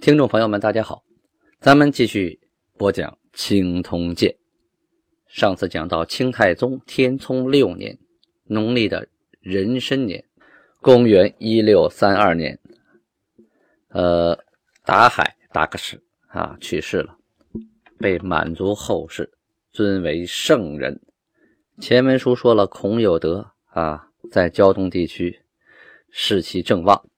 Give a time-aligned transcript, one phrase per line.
[0.00, 1.04] 听众朋友们，大家好，
[1.60, 2.40] 咱们继续
[2.78, 4.30] 播讲《清通鉴》。
[5.26, 7.98] 上次讲到清太宗天聪六年，
[8.44, 9.06] 农历的
[9.42, 10.24] 壬申年，
[10.80, 12.58] 公元一六三二年，
[13.88, 14.42] 呃，
[14.86, 17.18] 达海达克什啊去世了，
[17.98, 19.30] 被满族后世
[19.70, 20.98] 尊为圣人。
[21.78, 25.42] 前文书说了，孔有德啊，在胶东地区
[26.08, 27.09] 士气正旺。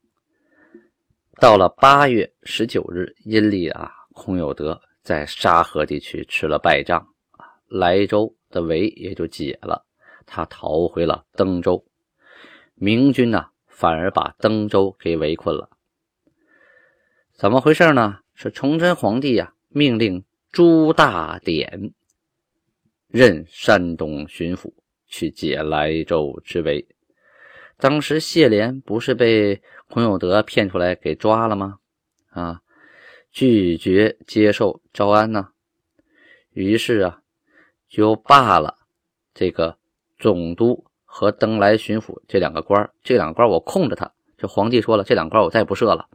[1.42, 7.04] 到了八月十九日，阴历啊，孔有德在沙河地区吃了败仗，
[7.66, 9.84] 莱州的围也就解了，
[10.24, 11.84] 他逃回了登州。
[12.76, 15.68] 明军呢，反而把登州给围困了。
[17.32, 18.20] 怎么回事呢？
[18.34, 21.92] 是崇祯皇帝呀，命令朱大典
[23.08, 24.72] 任山东巡抚，
[25.08, 26.86] 去解莱州之围。
[27.78, 29.60] 当时谢莲不是被
[29.92, 31.78] 孔有德骗出来给抓了吗？
[32.30, 32.62] 啊，
[33.30, 35.50] 拒绝接受招安呢，
[36.50, 37.20] 于是啊，
[37.90, 38.78] 就罢了
[39.34, 39.76] 这个
[40.18, 44.10] 总督和登莱巡抚这两个官这两个官我空着他。
[44.38, 46.08] 这皇帝说了，这两官我再不设了，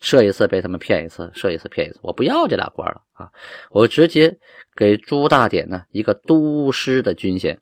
[0.00, 3.30] 设一次被他们骗一次，设一次骗一次，我不要这俩官了啊！
[3.68, 4.38] 我直接
[4.74, 7.60] 给朱大典呢一个都师的军衔，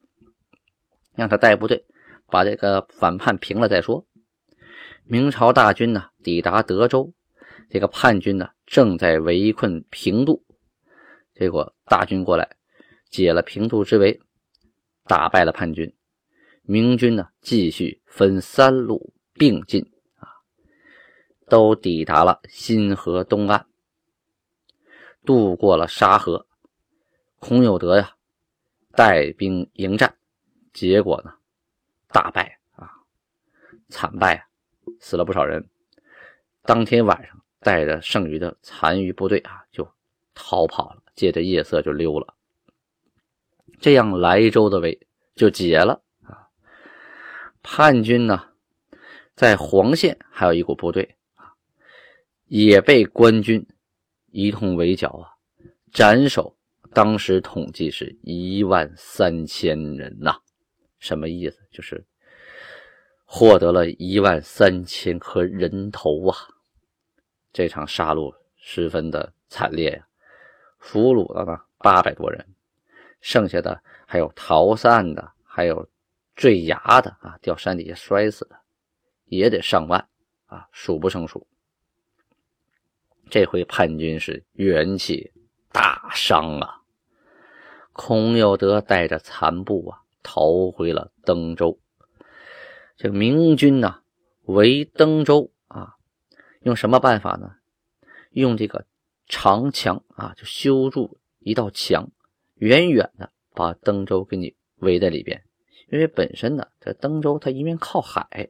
[1.17, 1.84] 让他带部队。
[2.28, 4.06] 把这个反叛平了再说。
[5.08, 7.14] 明朝大军呢抵达德州，
[7.70, 10.44] 这个叛军呢正在围困平度，
[11.32, 12.56] 结果大军过来
[13.08, 14.20] 解了平度之围，
[15.04, 15.94] 打败了叛军。
[16.62, 20.26] 明军呢继续分三路并进啊，
[21.48, 23.64] 都抵达了新河东岸，
[25.25, 26.48] 渡过了沙河。
[27.38, 28.16] 孔有德呀
[28.91, 30.16] 带兵迎战，
[30.72, 31.32] 结果呢？
[32.08, 32.91] 大败啊，
[33.88, 34.48] 惨败，
[35.00, 35.68] 死了不少人。
[36.62, 39.88] 当天晚上，带着剩余的残余部队啊，就
[40.34, 42.34] 逃跑了，借着夜色就溜了。
[43.80, 46.48] 这样，莱州的围就解了啊。
[47.62, 48.50] 叛军呢，
[49.34, 51.54] 在黄县还有一股部队啊，
[52.46, 53.66] 也被官军
[54.30, 55.30] 一通围剿啊，
[55.92, 56.56] 斩首。
[56.94, 60.38] 当时统计是一万三千人呐。
[60.98, 61.60] 什么意思？
[61.70, 62.02] 就是
[63.26, 66.37] 获得了一万三千颗人头啊！
[67.53, 70.06] 这场杀戮十分的惨烈呀，
[70.78, 72.47] 俘虏了呢八百多人，
[73.20, 75.88] 剩下的还有逃散的，还有
[76.34, 78.56] 坠崖的啊，掉山底下摔死的，
[79.25, 80.08] 也得上万
[80.47, 81.47] 啊，数不胜数。
[83.28, 85.32] 这回叛军是元气
[85.72, 86.82] 大伤啊！
[87.93, 90.03] 孔有德带着残部啊。
[90.28, 91.78] 逃回了登州，
[92.96, 94.00] 这个明军呢
[94.44, 95.96] 围登州啊，
[96.62, 97.56] 用什么办法呢？
[98.30, 98.86] 用这个
[99.28, 102.10] 长墙啊，就修筑一道墙，
[102.54, 105.42] 远远的把登州给你围在里边。
[105.90, 108.48] 因为本身呢，这登州它一面靠海，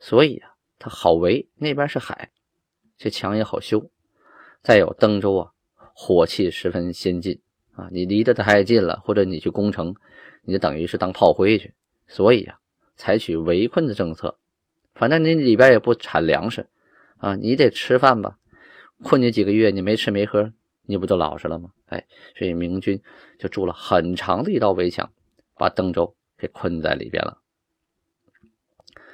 [0.00, 1.48] 所以啊，它好围。
[1.56, 2.30] 那边是海，
[2.98, 3.90] 这墙也好修。
[4.62, 5.52] 再有登州啊，
[5.94, 7.40] 火器十分先进
[7.72, 9.94] 啊，你离得太近了，或者你去攻城。
[10.42, 11.74] 你就等于是当炮灰去，
[12.06, 12.60] 所以啊，
[12.96, 14.38] 采取围困的政策。
[14.94, 16.66] 反正你里边也不产粮食
[17.18, 18.38] 啊，你得吃饭吧？
[19.02, 20.52] 困你几个月，你没吃没喝，
[20.86, 21.70] 你不就老实了吗？
[21.86, 22.06] 哎，
[22.36, 23.00] 所以明军
[23.38, 25.12] 就筑了很长的一道围墙，
[25.54, 27.42] 把登州给困在里边了。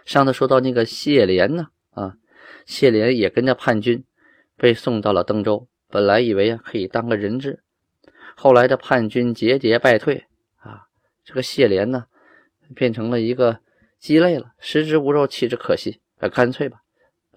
[0.04, 2.16] 上次说到那个谢莲呢，啊，
[2.65, 4.04] 谢莲也跟着叛军
[4.56, 7.62] 被送到了登州，本来以为可以当个人质，
[8.36, 10.27] 后来的叛军节节败退。
[10.59, 10.86] 啊
[11.24, 12.06] 这个谢莲呢，
[12.74, 13.60] 变成了一个
[14.03, 16.83] 鸡肋了，食之无肉，弃之可惜，那干脆吧，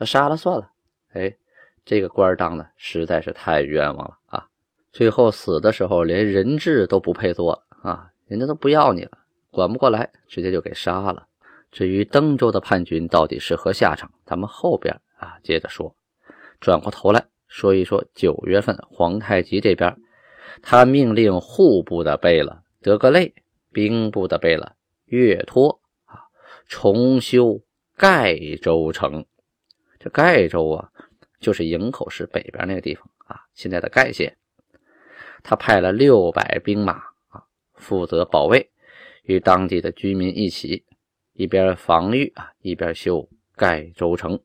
[0.04, 0.72] 杀了算了。
[1.14, 1.32] 哎，
[1.86, 4.48] 这个官当的实在是太冤枉了啊！
[4.92, 9.12] 最后死的时候连人质都不配做啊，人家都不要你了，
[9.52, 11.28] 管不过来，直接就给杀了。
[11.72, 15.96] 至于登州的叛军到底是何下场，咱们后边啊接着说。
[16.60, 19.96] 转过头来说一说九月份皇太极这边，
[20.64, 23.36] 他命令户部的贝勒德格类。
[23.72, 24.72] 兵部的贝勒
[25.06, 25.85] 岳托啊，
[26.68, 27.62] 重修
[27.96, 29.26] 盖州城。
[30.00, 30.92] 这盖州啊，
[31.40, 34.38] 就是营口市北边那个地方啊，现在的盖县。
[35.42, 36.94] 他派了六百兵马
[37.28, 37.46] 啊，
[37.76, 38.72] 负责保卫，
[39.24, 40.84] 与当地的居民一起，
[41.34, 44.40] 一边防御啊，一边修盖州城。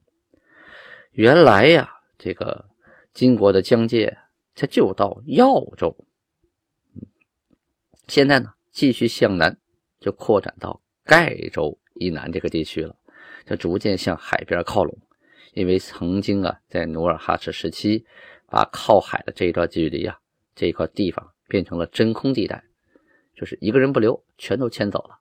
[1.13, 2.67] 原来呀，这个
[3.15, 4.19] 金国的疆界，
[4.55, 5.97] 它就到耀州。
[8.07, 9.59] 现在呢，继续向南，
[10.01, 12.97] 就扩展到盖州以南这个地区了，
[13.47, 14.99] 就逐渐向海边靠拢。
[15.53, 18.05] 因为曾经啊，在努尔哈赤时期，
[18.49, 20.19] 把靠海的这一段距离啊。
[20.57, 22.65] 这一块地方变成了真空地带，
[23.35, 25.19] 就是一个人不留，全都迁走了。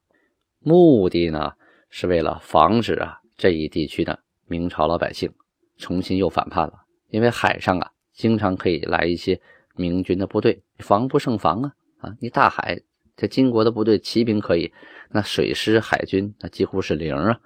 [0.59, 1.53] 目的呢，
[1.89, 5.31] 是为了防止啊这一地区的明朝老百姓
[5.77, 6.85] 重新又反叛了。
[7.09, 9.39] 因为海上啊，经常可以来一些
[9.75, 12.15] 明军的部队，防不胜防啊啊！
[12.19, 12.81] 你大海，
[13.19, 14.71] 这金国的部队骑兵可以，
[15.11, 17.39] 那水师海军那几乎是零啊，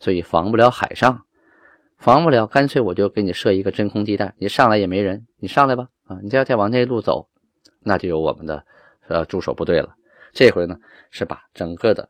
[0.00, 1.24] 所以防不了海上，
[1.96, 6.18] 防不了，干脆我就给你设一个真空地带，你上来也没人，你上来吧啊！
[6.24, 7.28] 你要再往那路走。
[7.84, 8.64] 那就有我们的
[9.08, 9.94] 呃驻守部队了。
[10.32, 10.76] 这回呢
[11.10, 12.08] 是把整个的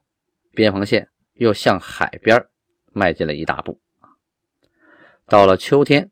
[0.53, 2.47] 边防线又向海边
[2.93, 3.81] 迈进了一大步
[5.27, 6.11] 到了秋天，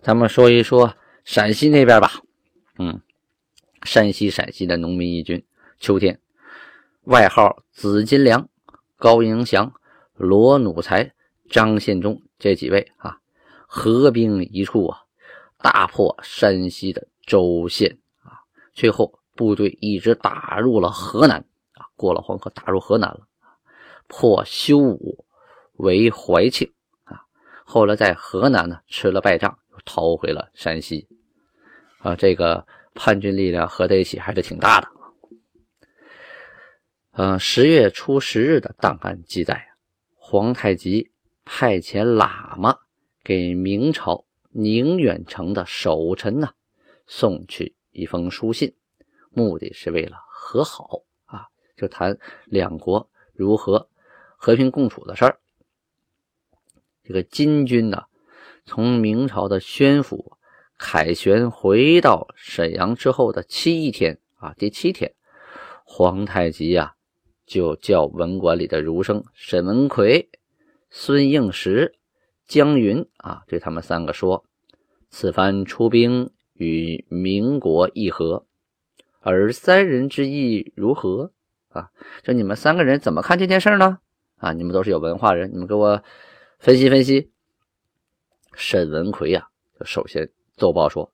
[0.00, 0.94] 咱们说一说
[1.24, 2.10] 陕西那边吧。
[2.78, 3.02] 嗯，
[3.82, 5.44] 山西陕西的农民义军，
[5.80, 6.20] 秋天
[7.04, 8.46] 外号紫金梁、
[8.96, 9.72] 高迎祥、
[10.12, 11.10] 罗努才、
[11.48, 13.18] 张献忠这几位啊，
[13.66, 14.98] 合兵一处啊，
[15.56, 18.44] 大破山西的州县啊。
[18.74, 21.38] 最后，部队一直打入了河南
[21.72, 23.20] 啊，过了黄河，打入河南了，
[24.06, 25.24] 破修武，
[25.78, 26.70] 为怀庆
[27.04, 27.22] 啊。
[27.64, 31.08] 后来在河南呢吃了败仗，又逃回了山西
[32.00, 32.14] 啊。
[32.14, 34.88] 这个叛军力量合在一起还是挺大的。
[37.22, 39.68] 嗯，十月初十日的档案记载
[40.16, 41.10] 皇太极
[41.44, 42.78] 派遣喇嘛
[43.22, 46.48] 给明朝宁远城的守臣呢
[47.06, 47.76] 送去。
[47.90, 48.74] 一封书信，
[49.28, 53.90] 目的是为了和好啊，就谈两国如何
[54.38, 55.38] 和平共处的事儿。
[57.04, 58.04] 这个金军呢，
[58.64, 60.38] 从明朝的宣府
[60.78, 65.12] 凯旋回到沈阳之后的七天啊，第七天，
[65.84, 66.94] 皇太极呀
[67.50, 70.30] 就叫文馆里的儒生沈文奎、
[70.88, 71.96] 孙应时、
[72.46, 74.44] 江云啊，对他们三个说
[75.10, 76.30] ：“此番出兵。”
[76.60, 78.44] 与民国议和，
[79.20, 81.32] 而三人之意如何
[81.70, 81.88] 啊？
[82.22, 83.98] 就你们三个人怎么看这件事呢？
[84.36, 86.04] 啊，你们都是有文化人，你们给我
[86.58, 87.30] 分析分析。
[88.52, 89.48] 沈文奎呀，
[89.86, 91.10] 首先奏报说：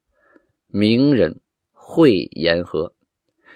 [0.67, 1.41] 明人
[1.71, 2.93] 会言和，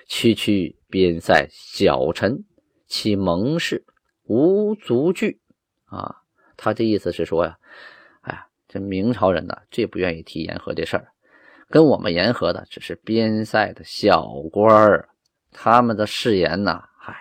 [0.06, 2.44] 区区边塞小臣，
[2.90, 3.86] 其盟誓
[4.24, 5.40] 无足惧
[5.84, 6.16] 啊。
[6.56, 7.56] 他这意思是说呀，
[8.20, 11.12] 哎呀，这明朝人呢，最不愿意提言和这事儿。
[11.70, 15.08] 跟我们言和的只是边塞的小官儿，
[15.52, 17.16] 他们的誓言呢，嗨，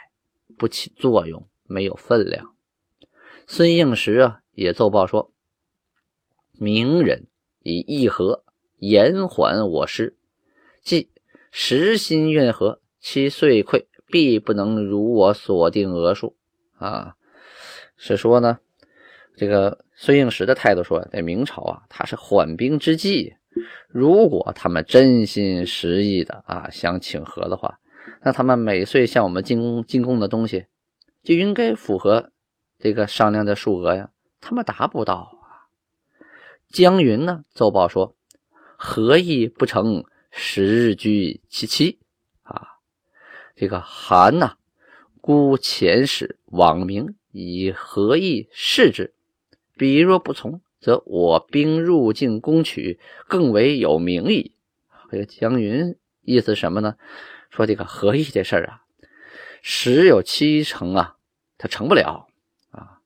[0.57, 2.55] 不起作用，没有分量。
[3.45, 5.31] 孙应时啊，也奏报说，
[6.53, 7.27] 明人
[7.59, 8.43] 以议和
[8.77, 10.17] 延缓我师，
[10.81, 11.11] 即
[11.51, 16.35] 实心愿和，其岁溃必不能如我所定额数
[16.77, 17.15] 啊。
[17.97, 18.59] 是说呢，
[19.35, 23.35] 这个孙应时的态度说，在明朝啊，他是缓兵之计。
[23.89, 27.79] 如果他们真心实意的啊想请和的话，
[28.21, 30.67] 那他们每岁向我们进贡进贡的东西
[31.23, 32.31] 就应该符合
[32.77, 34.11] 这个商量的数额呀。
[34.39, 35.67] 他们达不到啊。
[36.69, 38.15] 江云呢奏报说，
[38.77, 41.99] 何意不成，十日居其妻
[42.43, 42.78] 啊。
[43.59, 44.53] 这个韩呐，
[45.19, 49.13] 孤遣使往明以何意示之，
[49.75, 50.61] 彼若不从。
[50.79, 54.53] 则我兵入境攻取，更为有名矣。
[55.11, 56.95] 这个江云意思什么呢？
[57.49, 58.83] 说这个和议这事儿啊，
[59.61, 61.17] 十有七成啊，
[61.57, 62.29] 他成不了
[62.71, 63.01] 啊。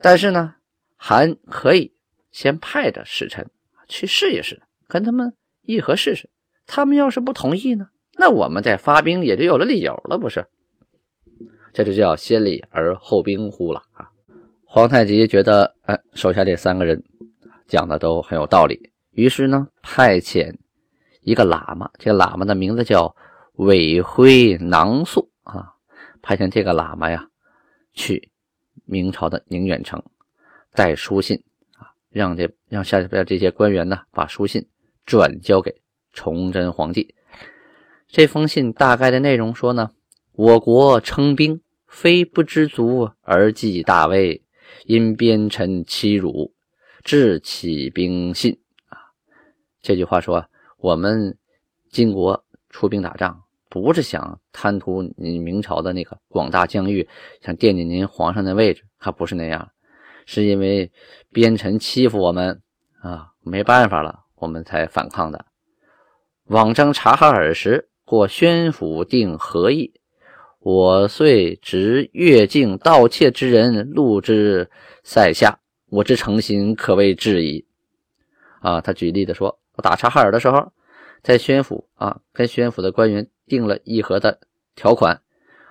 [0.00, 0.56] 但是呢，
[0.96, 1.94] 还可以
[2.32, 3.48] 先派着使臣
[3.86, 6.28] 去试一试，跟他们议和试试。
[6.66, 10.46] 他们要是不同意呢，那我们再发兵也就有了理由了，不是？
[11.72, 14.10] 这就叫先礼而后兵乎了啊。
[14.64, 17.02] 皇太极觉得，哎，手下这三个人
[17.66, 20.54] 讲的都很有道理，于是呢，派遣
[21.22, 23.14] 一个喇嘛，这个喇嘛的名字叫
[23.54, 25.72] 韦辉囊素啊，
[26.20, 27.26] 派遣这个喇嘛呀，
[27.94, 28.30] 去
[28.84, 30.02] 明朝的宁远城
[30.74, 31.42] 带书信
[31.78, 34.66] 啊，让这让下边这些官员呢，把书信
[35.06, 35.74] 转交给
[36.12, 37.14] 崇祯皇帝。
[38.12, 39.88] 这封信大概的内容说呢，
[40.32, 44.44] 我国称兵，非不知足而计大威。
[44.84, 46.52] 因边臣欺辱，
[47.02, 48.98] 致起兵信啊。
[49.80, 50.44] 这句话说，
[50.76, 51.38] 我们
[51.90, 53.40] 金国出兵打仗，
[53.70, 57.08] 不是想贪图你明朝的那个广大疆域，
[57.40, 59.70] 想惦记您皇上的位置，还不是那样，
[60.26, 60.92] 是因为
[61.30, 62.60] 边臣欺负我们
[63.00, 65.46] 啊，没办法了，我们才反抗的。
[66.46, 69.94] 往征察哈尔时，过宣府定和议。
[70.58, 74.70] 我遂执越境盗窃之人，录之
[75.02, 75.60] 塞下。
[75.88, 77.64] 我之诚心，可谓至矣。
[78.60, 80.72] 啊，他举例的说，我打察哈尔的时候，
[81.22, 84.40] 在宣府啊，跟宣府的官员定了议和的
[84.74, 85.22] 条款，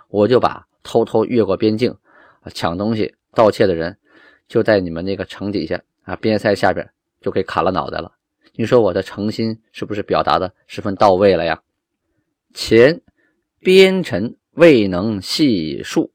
[0.10, 1.96] 我就把偷偷越过边境
[2.56, 3.96] 抢东西、盗窃的人，
[4.48, 6.90] 就在你们那个城底下啊，边塞下边
[7.22, 8.12] 就给砍了脑袋了。
[8.54, 11.62] 你说我的诚心是不是表达的十分到位了呀？
[12.54, 13.02] 前
[13.60, 14.38] 边臣。
[14.54, 16.12] 未能细述，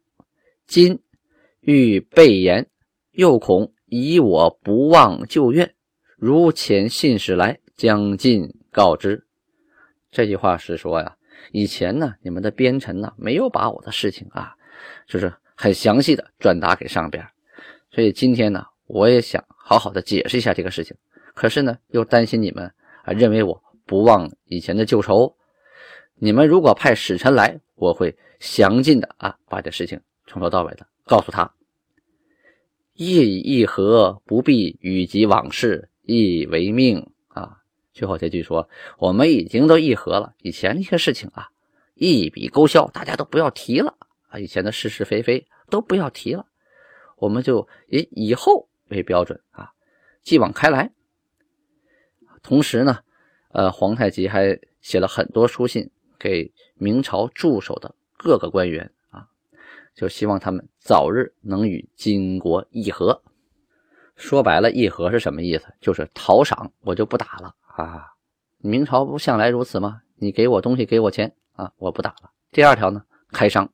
[0.66, 1.00] 今
[1.60, 2.68] 欲备言，
[3.12, 5.74] 又恐以我不忘旧怨。
[6.18, 9.26] 如遣信使来，将尽告之。
[10.10, 11.16] 这句话是说呀，
[11.50, 14.54] 以前呢，你们的边臣呢，没有把我的事情啊，
[15.08, 17.26] 就是很详细的转达给上边。
[17.90, 20.94] 所以今天呢，我也想好好的解释一下这个事情。
[21.34, 22.70] 可是呢，又担心你们
[23.04, 25.35] 啊，认为我不忘以前的旧仇。
[26.16, 28.16] 你们如果派使臣来，我会。
[28.38, 31.54] 详尽的啊，把这事情从头到尾的告诉他。
[32.92, 37.62] 议议和不必语及往事，亦为命啊。
[37.94, 38.68] 最后这句说，
[38.98, 41.48] 我们已经都议和了，以前那些事情啊，
[41.94, 43.96] 一笔勾销，大家都不要提了
[44.28, 44.38] 啊。
[44.38, 46.44] 以前的是是非非都不要提了，
[47.16, 49.72] 我们就以以后为标准啊，
[50.22, 50.92] 继往开来。
[52.42, 52.98] 同时呢，
[53.52, 57.94] 呃，皇太极还写了很多书信给明朝驻守的。
[58.18, 59.28] 各个官员啊，
[59.94, 63.22] 就希望他们早日能与金国议和。
[64.16, 65.66] 说白了，议和是什么意思？
[65.80, 68.06] 就是讨赏，我就不打了啊！
[68.56, 70.00] 明朝不向来如此吗？
[70.14, 72.30] 你给我东西，给我钱啊，我不打了。
[72.50, 73.70] 第二条呢，开商，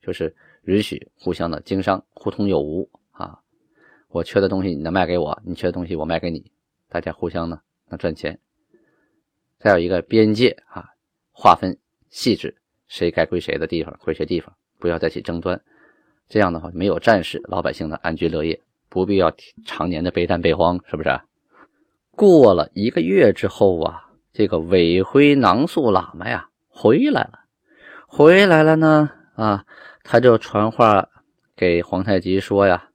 [0.00, 3.38] 就是允许互相的经商，互通有无啊。
[4.08, 6.50] 我缺的东西你能卖给我，你缺的东西我卖给你，
[6.88, 8.40] 大家互相呢能赚钱。
[9.58, 10.88] 再有一个边界啊，
[11.36, 11.76] 划分
[12.08, 12.56] 细致。
[12.88, 15.60] 谁该归谁的地方归谁地方，不要再起争端。
[16.28, 19.32] 这样的话，没有战事，老百姓呢安居乐业，不必要
[19.64, 21.20] 常年的备战备荒，是不是？
[22.12, 27.40] 过了一个月之后啊，这个韦辉囊素喇嘛呀回来了，
[28.06, 29.64] 回来了呢啊，
[30.04, 31.08] 他就传话
[31.56, 32.88] 给皇太极说呀，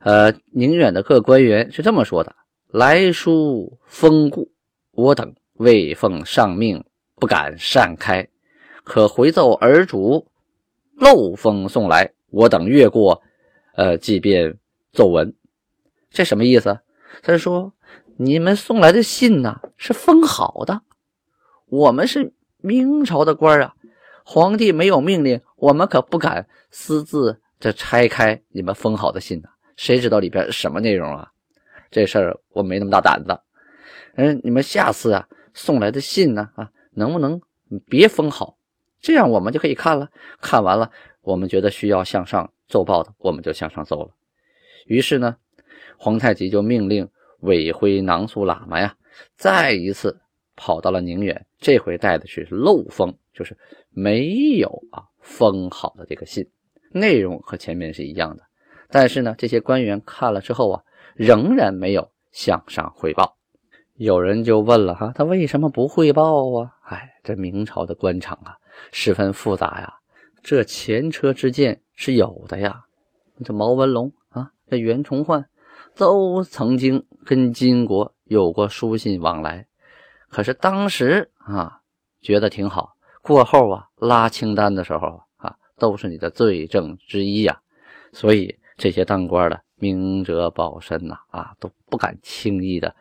[0.00, 2.34] 呃，宁远的各官员是这么说的：
[2.68, 4.50] 来书封故，
[4.90, 6.84] 我等未奉上命，
[7.24, 8.28] 不敢擅开。
[8.82, 10.26] 可回奏儿主，
[10.94, 13.22] 漏风送来，我等越过，
[13.76, 14.58] 呃，即便
[14.92, 15.34] 奏闻。
[16.10, 16.78] 这什么意思？
[17.22, 17.72] 他说
[18.18, 20.82] 你们送来的信呢是封好的，
[21.64, 23.74] 我们是明朝的官啊，
[24.22, 29.48] 皇帝没有命令，我们可不敢私自这拆开你们封好的信呢。
[29.78, 31.30] 谁知道里边什么内容啊？
[31.90, 33.40] 这事儿我没那么大胆子。
[34.16, 37.40] 嗯，你们下次啊送来的信呢啊，能不能
[37.88, 38.56] 别封好？
[39.00, 40.08] 这样我们就可以看了，
[40.40, 44.10] 看完了，我们觉得需要向上奏报的，我们就向上奏了。
[44.86, 45.36] 于是呢，
[45.98, 47.08] 皇太极就命令
[47.40, 48.96] 韦徽囊素喇嘛呀，
[49.36, 50.20] 再一次
[50.56, 53.56] 跑到了宁远，这回带的是漏封，就是
[53.90, 56.48] 没有啊封好的这个信，
[56.92, 58.42] 内容和前面是一样的。
[58.88, 60.82] 但是呢，这些官员看了之后啊，
[61.14, 63.36] 仍然没有向上汇报。
[63.96, 66.73] 有人就问了哈，他为什么不汇报啊？
[66.84, 68.56] 哎，这明朝的官场啊。
[68.90, 69.94] 十分复杂呀，
[70.42, 72.84] 这前车之鉴是有的呀。
[73.44, 75.48] 这毛文龙啊，这袁崇焕
[75.94, 79.66] 都曾经跟金国有过书信往来，
[80.28, 81.80] 可是当时啊
[82.20, 87.60] 觉得挺好，过后啊拉清单的时候啊都是你的罪证之一呀。
[88.12, 92.94] 所以这些当官的明哲保身呐啊都不敢轻易的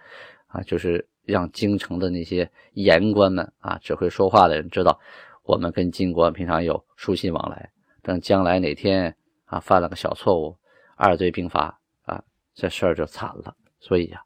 [0.48, 5.00] 啊，就是让京城的那些言官们啊只会说话的人知道。
[5.44, 7.70] 我们跟金国平常有书信往来，
[8.02, 9.14] 等将来哪天
[9.44, 10.58] 啊犯了个小错误，
[10.96, 12.24] 二罪并罚啊，
[12.56, 13.54] 这事儿就惨了。
[13.80, 14.22] 所以呀，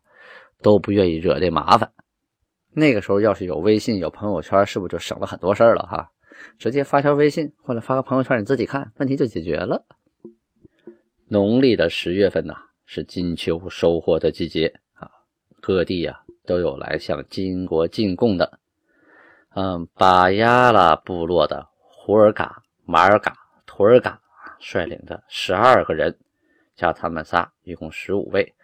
[0.62, 1.92] 都不愿意惹这麻烦。
[2.72, 6.12] 那个时候要是有微信、有朋友圈，是不是就省了很多事儿了哈？
[6.60, 9.84] 直接发条微信或者发个朋友圈，你自己看，问题就解决了。
[11.28, 12.54] 农历的十月份呐，
[12.86, 15.10] 是金秋收获的季节啊，
[15.60, 18.60] 各地呀都有来向金国进贡的。
[19.50, 23.36] 嗯，巴亚拉部落的胡尔嘎、马尔嘎、
[23.66, 24.20] 图尔嘎
[24.60, 26.18] 率领的十二个人，
[26.76, 28.56] 加他们仨，一共十五位，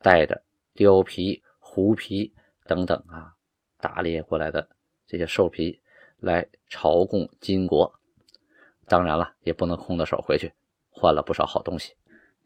[0.00, 0.42] 带着
[0.76, 2.32] 貂皮、狐皮
[2.66, 3.32] 等等啊，
[3.80, 4.68] 打猎过来的
[5.06, 5.80] 这些兽皮
[6.18, 7.92] 来朝贡金国。
[8.86, 10.52] 当然了，也不能空着手回去，
[10.90, 11.94] 换了不少好东西。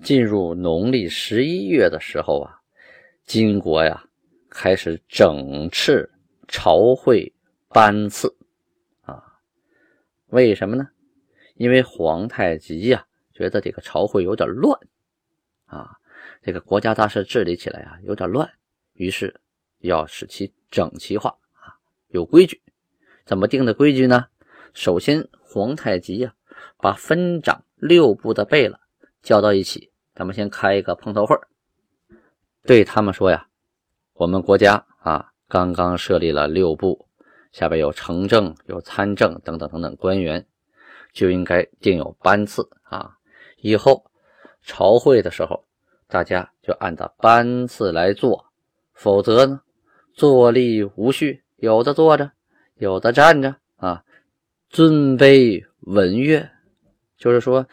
[0.02, 2.60] 进入农历十一月的时候啊，
[3.24, 4.04] 金国呀
[4.54, 6.08] 开始整治
[6.46, 7.34] 朝会
[7.68, 8.34] 班次
[9.02, 9.20] 啊。
[10.28, 10.88] 为什么呢？
[11.56, 14.78] 因为皇太极呀觉得这个朝会有点乱
[15.66, 15.98] 啊，
[16.40, 18.48] 这个国家大事治理起来啊有点乱，
[18.92, 19.40] 于是
[19.80, 21.74] 要使其整齐化啊，
[22.08, 22.62] 有规矩。
[23.26, 24.26] 怎么定的规矩呢？
[24.72, 26.32] 首先，皇太极呀
[26.78, 28.78] 把分掌六部的贝勒。
[29.22, 31.34] 叫到一起，咱们先开一个碰头会
[32.66, 33.48] 对他们说呀，
[34.14, 37.06] 我们国家啊刚刚设立了六部，
[37.52, 40.46] 下边有城政、有参政等等等等官员，
[41.12, 43.16] 就应该定有班次啊。
[43.58, 44.04] 以后
[44.62, 45.64] 朝会的时候，
[46.08, 48.46] 大家就按照班次来做，
[48.92, 49.60] 否则呢，
[50.12, 52.30] 坐立无序，有的坐着，
[52.76, 54.04] 有的站着啊，
[54.70, 56.48] 尊卑文乐，
[57.18, 57.66] 就是说。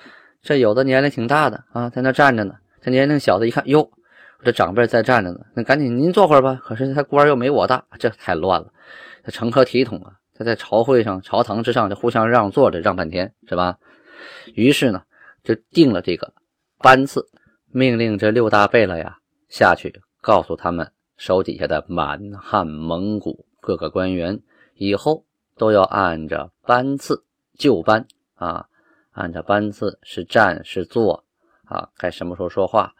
[0.44, 2.56] 这有的年龄挺大的啊，在那站着呢。
[2.82, 3.92] 这年龄小的一看，哟，
[4.44, 6.60] 这长辈在站着呢，那赶紧您坐会儿吧。
[6.64, 8.72] 可是他官又没我大，这太乱了。
[9.24, 10.14] 这成何体统啊？
[10.34, 13.78] 他在朝会上、朝堂之上就互相让座着，让半天是吧？
[14.56, 15.04] 于是呢，
[15.44, 16.34] 就定了这个
[16.80, 17.28] 班次，
[17.68, 19.18] 命令这六大贝勒呀
[19.50, 24.42] 下去，告诉他们手底下的满汉、蒙古各个官员，
[24.74, 25.24] 以后
[25.56, 27.24] 都要按着班次
[27.58, 28.66] 就班啊。
[29.12, 31.24] 按照班次是站是坐
[31.66, 32.94] 啊，该什么时候说话，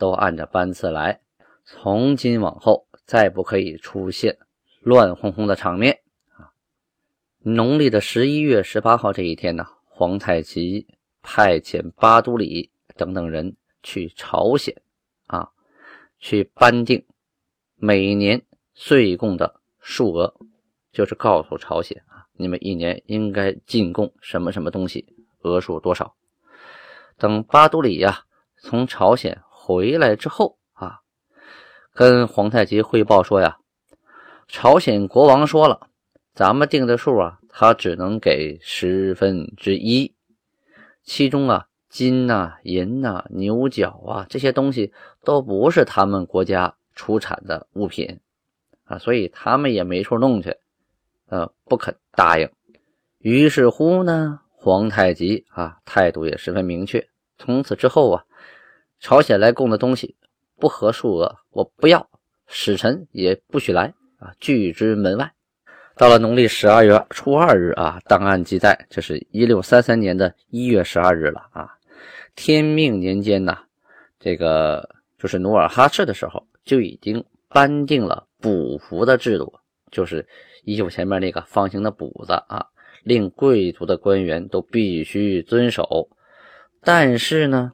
[0.00, 1.20] 都按着班次来。
[1.64, 4.38] 从今往后，再不可以出现
[4.80, 6.00] 乱哄哄的场面
[6.32, 6.50] 啊！
[7.38, 10.88] 农历的十一月十八号这一天呢，皇太极
[11.22, 14.82] 派遣巴都里等等人去朝鲜
[15.26, 15.50] 啊，
[16.18, 17.06] 去颁定
[17.76, 18.42] 每年
[18.74, 20.34] 岁贡的数额，
[20.90, 25.14] 就是告诉朝鲜啊，你们一年应该进贡什么什么东西。
[25.42, 26.16] 额数多少？
[27.16, 28.24] 等巴都里呀
[28.58, 30.98] 从朝鲜回来之后啊，
[31.94, 33.56] 跟皇太极汇报说呀，
[34.48, 35.86] 朝鲜国王说了，
[36.34, 40.12] 咱们定的数啊，他只能给十分之一，
[41.04, 48.18] 其中啊金呐、银呐、牛角啊这些东西都不是他们国家出产的物品
[48.86, 50.56] 啊，所以他们也没处弄去，
[51.28, 52.50] 呃，不肯答应。
[53.18, 54.40] 于是乎呢。
[54.62, 57.08] 皇太极啊，态度也十分明确。
[57.38, 58.24] 从此之后啊，
[59.00, 60.14] 朝鲜来供的东西
[60.58, 62.08] 不合数额，我不要，
[62.46, 65.32] 使臣也不许来啊，拒之门外。
[65.96, 71.70] 到了农历十二月初二日啊，档案记载，这是一六三三年的一月十二日了啊。
[72.34, 73.56] 天命年间呢，
[74.18, 79.52] 这个就是努尔哈赤的时候，就已经颁定了补服的制度，
[79.90, 80.26] 就是
[80.64, 82.66] 衣服前面那个方形的补子啊。
[83.02, 86.10] 令贵族的官员都必须遵守，
[86.82, 87.72] 但是呢，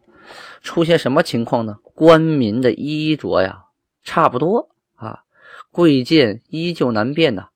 [0.63, 1.79] 出现什么情况呢？
[1.95, 3.65] 官民的衣着呀，
[4.03, 5.25] 差不多啊，
[5.71, 7.49] 贵贱依旧难辨呐。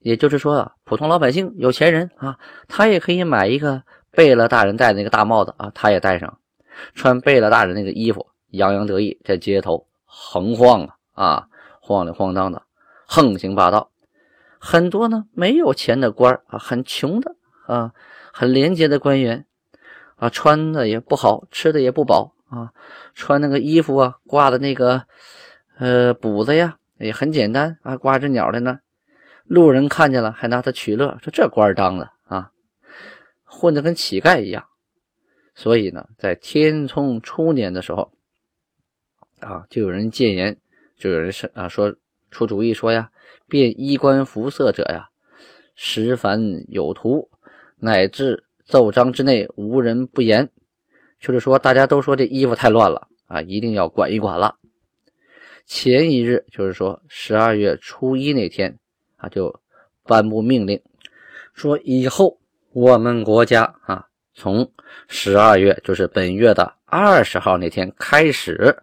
[0.00, 6.38] 也就是说啊，普通老百姓、有钱人啊，他也可以买一个贝勒大人戴的那个大帽子啊，他也戴上，
[6.94, 11.48] 穿贝勒大人那个衣服，洋洋得意，在街头横晃啊啊，
[11.80, 12.62] 晃里晃荡的，
[13.06, 13.90] 横行霸道。
[14.60, 17.34] 很多呢没有钱的官啊，很穷的
[17.66, 17.92] 啊，
[18.32, 19.46] 很廉洁的官员
[20.18, 22.72] 啊，穿的也不好，吃的也不饱啊，
[23.14, 25.02] 穿那个衣服啊，挂的那个
[25.78, 28.80] 呃补子呀，也很简单啊，挂只鸟在那，
[29.44, 32.50] 路人看见了还拿他取乐，说这官当的啊，
[33.44, 34.64] 混得跟乞丐一样。
[35.54, 38.12] 所以呢，在天聪初年的时候
[39.40, 40.58] 啊，就有人谏言，
[40.96, 41.94] 就有人是啊说
[42.30, 43.10] 出主意说呀。
[43.50, 45.08] 变衣冠服色者呀，
[45.74, 47.30] 十凡有图，
[47.78, 50.50] 乃至奏章之内无人不言。
[51.18, 54.56] 就是说，大家都说这衣服太乱了啊，一定要管一管了。
[55.66, 58.78] 前一日，就是说十二月初一那天
[59.16, 59.58] 啊，就
[60.04, 60.80] 颁布命令，
[61.54, 62.38] 说以后
[62.72, 64.70] 我们国家啊，从
[65.08, 68.82] 十二月，就是本月的二十号那天开始，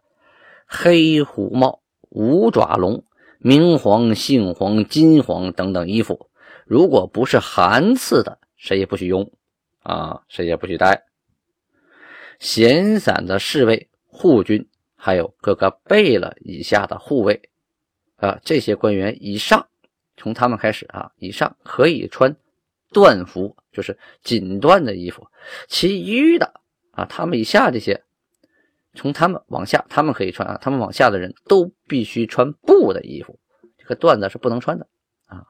[0.66, 3.04] 黑虎帽、五爪龙。
[3.38, 6.32] 明黄、杏黄、金黄等等衣服，
[6.66, 9.32] 如果不是寒赐的，谁也不许用
[9.86, 11.06] 啊，谁也不许带。
[12.40, 17.50] 闲散的侍卫、护军，还有各个贝勒以下的护卫
[18.16, 19.68] 啊，这些官员以上，
[20.18, 22.36] 从他们开始啊，以上可以穿
[22.92, 25.28] 缎服，就是锦缎的衣服。
[25.68, 26.52] 其余的
[26.92, 28.04] 啊，他们以下这些，
[28.96, 33.40] 从他们往下，他们可以穿啊，他们往下的人都必须穿布的衣服，
[33.78, 34.88] 这个缎子是不能穿的
[35.28, 35.46] 啊。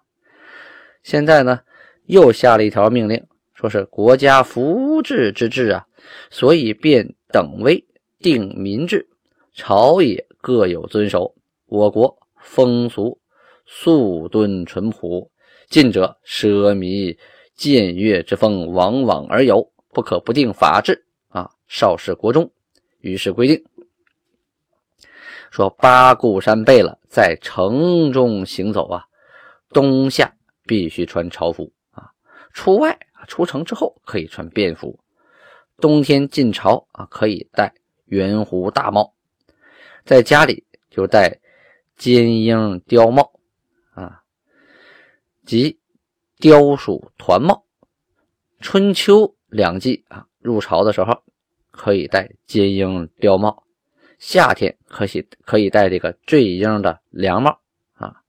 [1.03, 1.61] 现在呢，
[2.03, 5.85] 又下了一条命令，说是国家福治之治啊，
[6.29, 7.83] 所以便等威
[8.19, 9.07] 定民制，
[9.53, 11.33] 朝野各有遵守。
[11.65, 13.17] 我国风俗
[13.65, 15.31] 素敦淳朴，
[15.69, 17.17] 近者奢靡
[17.57, 21.49] 僭越之风往往而有，不可不定法制啊。
[21.67, 22.51] 少是国中。
[22.99, 23.63] 于是规定
[25.49, 29.05] 说，八固山背了，在城中行走啊，
[29.69, 32.11] 冬夏必须穿朝服啊，
[32.51, 34.99] 出外，出城之后可以穿便服。
[35.77, 37.73] 冬天进朝啊，可以戴
[38.05, 39.13] 圆弧大帽，
[40.05, 41.39] 在家里就戴
[41.97, 43.39] 尖缨貂帽
[43.93, 44.23] 啊，
[45.45, 45.79] 及
[46.39, 47.65] 貂鼠团帽。
[48.59, 51.23] 春秋两季啊，入朝的时候。
[51.77, 53.65] 可以戴尖缨貂帽，
[54.17, 57.59] 夏天可以可以戴这个坠缨的凉帽
[57.95, 58.21] 啊，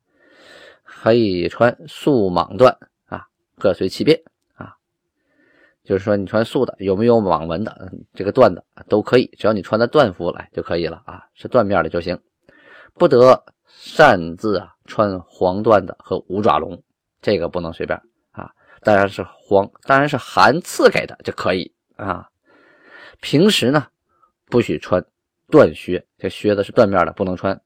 [0.82, 4.20] 可以穿素蟒缎啊，各随其便。
[5.86, 12.20] 就是说，你穿素的，有没有网纹的，这个缎的都可以，只要你穿的缎服来就可以了啊，是缎面的就行。
[12.94, 16.82] 不得擅自啊穿黄缎的和五爪龙，
[17.22, 17.98] 这个不能随便
[18.32, 18.50] 啊。
[18.82, 22.28] 当然是黄，当然是寒赐给的就可以啊。
[23.20, 23.86] 平时呢，
[24.46, 25.04] 不许穿
[25.48, 27.60] 缎靴，这靴子是缎面的，不能穿。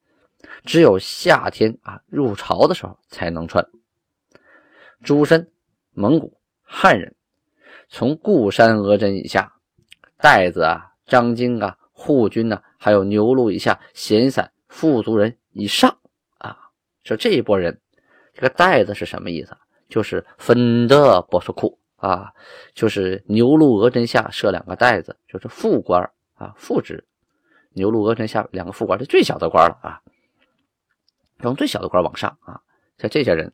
[0.64, 3.66] 只有夏天啊，入朝的时候才能穿。
[5.02, 5.50] 诸身
[5.92, 7.14] 蒙古汉人，
[7.90, 9.53] 从固山额真以下，
[10.16, 15.94] 带子啊、张京啊、护军呐，还有牛录以下闲散富足人以上
[16.38, 16.57] 啊，
[17.05, 17.79] 说这一波人，
[18.33, 19.55] 这个带子是什么意思？
[19.88, 21.76] 就是分的波斯库。
[21.96, 22.33] 啊，
[22.72, 27.05] 就是牛录额真下设两个袋子，就是副官啊，副职。
[27.74, 30.00] 牛录额真下两个副官，是最小的官了啊。
[31.40, 32.59] 从最小的官往上啊，
[32.96, 33.53] 像这些人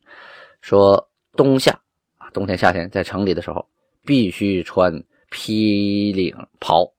[0.61, 1.77] 说，冬夏
[2.17, 3.67] 啊，冬天夏天在城里的时候，
[4.07, 6.91] 必须穿披领袍，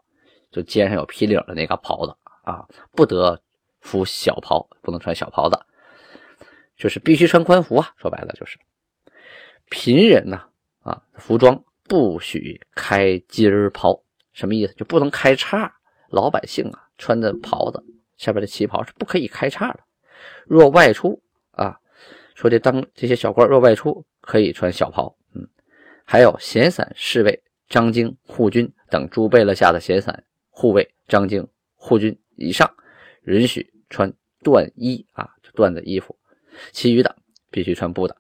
[0.53, 3.41] 就肩上有披领的那个袍子啊，不得
[3.81, 5.59] 服小袍，不能穿小袍子，
[6.77, 7.93] 就是必须穿官服啊。
[7.97, 8.59] 说白了就是
[9.71, 10.45] 贫人呢。
[10.81, 14.01] 啊，服装不许开襟儿袍，
[14.33, 14.73] 什么意思？
[14.75, 15.71] 就不能开叉。
[16.09, 17.85] 老百姓啊，穿的袍子
[18.17, 19.81] 下边的旗袍是不可以开叉的。
[20.47, 21.79] 若外出啊，
[22.35, 25.15] 说这当这些小官若外出，可以穿小袍。
[25.35, 25.47] 嗯，
[26.11, 32.67] 还有闲散侍卫、张京、护军等诸贝勒下的闲散护卫、张京、护军以上，
[33.25, 34.11] 允许穿
[34.43, 36.17] 缎衣啊，缎的衣服。
[36.73, 37.15] 其余的
[37.51, 38.17] 必须穿布的。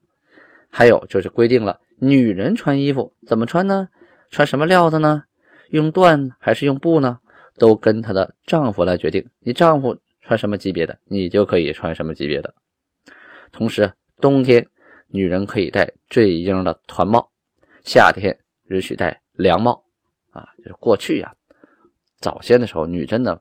[0.68, 1.81] 还有就是规定了。
[1.98, 3.88] 女人穿衣服怎么穿呢？
[4.29, 5.24] 穿什么料子呢？
[5.70, 7.20] 用缎还是用布呢？
[7.57, 9.27] 都跟她的丈夫来决定。
[9.38, 12.55] 你丈夫穿什么级别的，你就可以穿什么级别的。
[13.51, 14.68] 同时，冬天
[15.07, 17.31] 女人可以戴坠缨的团帽，
[17.84, 19.84] 夏天允许戴凉帽。
[20.30, 21.32] 啊，就是过去呀，
[22.20, 23.40] 早先的时候，女真的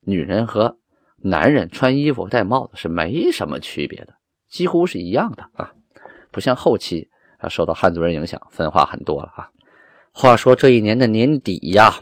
[0.00, 0.76] 女人和
[1.18, 4.14] 男人穿衣服戴帽子是没什么区别的，
[4.48, 5.70] 几乎是一样的啊，
[6.32, 7.08] 不像后期
[7.38, 7.48] 啊。
[7.48, 9.50] 受到汉族人影响，分化很多了啊。
[10.12, 11.94] 话说这一年的年底呀，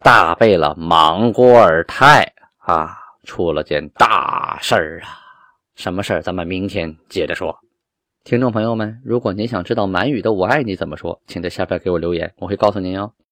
[0.00, 5.08] 大贝勒莽郭尔泰啊，出了件大事儿啊。
[5.74, 6.22] 什么事儿？
[6.22, 7.58] 咱们明天接着说。
[8.26, 13.12] 听众朋友们，如果您想知道满语的“我爱你”怎么说，请在下边给我留言，我会告诉您哦。